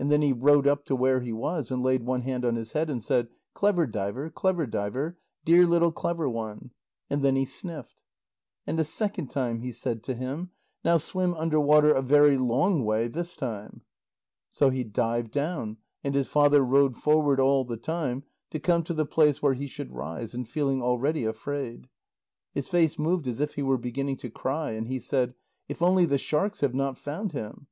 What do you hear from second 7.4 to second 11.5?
sniffed. And a second time he said to him: "Now swim